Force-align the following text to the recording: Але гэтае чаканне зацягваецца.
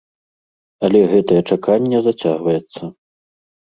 Але 0.87 1.01
гэтае 1.11 1.37
чаканне 1.49 1.97
зацягваецца. 2.11 2.81